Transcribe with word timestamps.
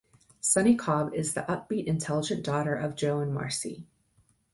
Sunny 0.39 0.75
Cobb 0.75 1.13
is 1.13 1.35
the 1.35 1.41
upbeat, 1.41 1.85
intelligent 1.85 2.43
daughter 2.43 2.73
of 2.73 2.95
Joe 2.95 3.19
and 3.19 3.31
Marcy. 3.31 3.85